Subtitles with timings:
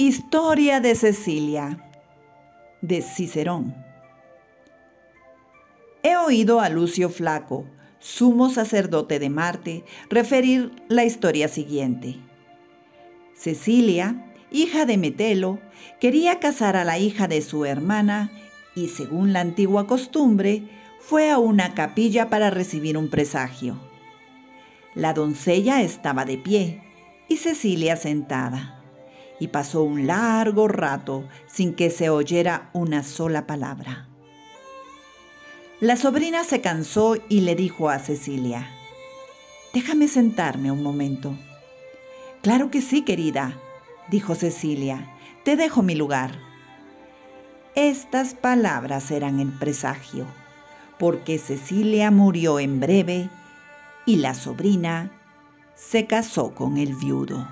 [0.00, 1.84] Historia de Cecilia
[2.82, 3.74] de Cicerón.
[6.04, 7.64] He oído a Lucio Flaco,
[7.98, 12.14] sumo sacerdote de Marte, referir la historia siguiente.
[13.34, 15.58] Cecilia, hija de Metelo,
[15.98, 18.30] quería casar a la hija de su hermana
[18.76, 20.62] y, según la antigua costumbre,
[21.00, 23.80] fue a una capilla para recibir un presagio.
[24.94, 26.82] La doncella estaba de pie
[27.28, 28.77] y Cecilia sentada,
[29.40, 34.08] y pasó un largo rato sin que se oyera una sola palabra.
[35.80, 38.68] La sobrina se cansó y le dijo a Cecilia,
[39.72, 41.36] Déjame sentarme un momento.
[42.42, 43.54] Claro que sí, querida,
[44.10, 45.08] dijo Cecilia,
[45.44, 46.32] te dejo mi lugar.
[47.74, 50.26] Estas palabras eran el presagio,
[50.98, 53.30] porque Cecilia murió en breve
[54.04, 55.12] y la sobrina
[55.76, 57.46] se casó con el viudo.